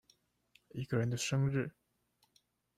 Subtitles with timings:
[0.71, 1.75] 一個人生日